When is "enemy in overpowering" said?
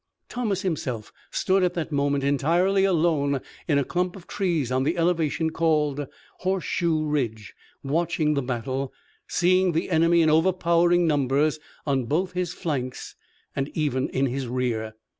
9.91-11.05